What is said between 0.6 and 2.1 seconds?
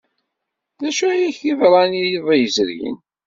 D acu ay ak-yeḍran